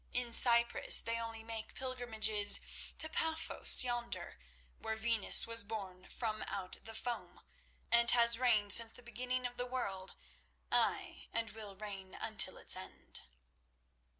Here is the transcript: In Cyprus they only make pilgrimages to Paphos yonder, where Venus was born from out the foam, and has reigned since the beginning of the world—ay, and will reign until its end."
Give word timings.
In 0.13 0.33
Cyprus 0.33 0.99
they 0.99 1.19
only 1.19 1.43
make 1.43 1.75
pilgrimages 1.75 2.59
to 2.97 3.07
Paphos 3.07 3.83
yonder, 3.83 4.39
where 4.79 4.95
Venus 4.95 5.45
was 5.45 5.63
born 5.63 6.07
from 6.09 6.41
out 6.47 6.77
the 6.85 6.95
foam, 6.95 7.41
and 7.91 8.09
has 8.09 8.39
reigned 8.39 8.73
since 8.73 8.91
the 8.91 9.03
beginning 9.03 9.45
of 9.45 9.57
the 9.57 9.67
world—ay, 9.67 11.27
and 11.31 11.51
will 11.51 11.75
reign 11.75 12.15
until 12.19 12.57
its 12.57 12.75
end." 12.75 13.21